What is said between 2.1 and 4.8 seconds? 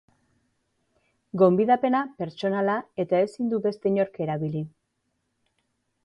pertsonala eta ezin du beste inork erabili.